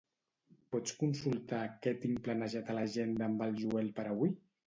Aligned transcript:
Pots 0.75 0.93
consultar 1.01 1.59
què 1.83 1.93
tinc 2.05 2.23
planejat 2.29 2.71
a 2.71 2.77
l'agenda 2.79 3.27
amb 3.29 3.47
el 3.49 3.55
Joel 3.63 3.95
per 3.99 4.09
avui? 4.17 4.35